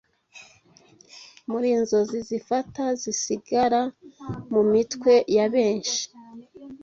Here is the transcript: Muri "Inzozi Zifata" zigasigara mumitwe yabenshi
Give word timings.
Muri 1.49 1.67
"Inzozi 1.77 2.17
Zifata" 2.27 2.83
zigasigara 3.01 3.81
mumitwe 4.51 5.13
yabenshi 5.35 6.01